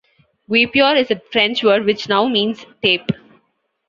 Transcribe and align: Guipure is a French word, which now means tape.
Guipure 0.49 0.99
is 0.99 1.11
a 1.11 1.21
French 1.31 1.63
word, 1.63 1.85
which 1.85 2.09
now 2.09 2.27
means 2.27 2.65
tape. 2.81 3.11